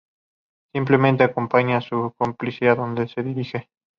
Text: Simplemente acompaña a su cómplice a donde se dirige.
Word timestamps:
Simplemente 0.73 1.23
acompaña 1.23 1.77
a 1.77 1.81
su 1.81 2.15
cómplice 2.17 2.67
a 2.69 2.73
donde 2.73 3.07
se 3.07 3.21
dirige. 3.21 3.69